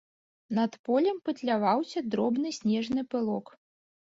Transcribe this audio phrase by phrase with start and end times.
[0.59, 3.45] Над полем пытляваўся дробны снежны пылок.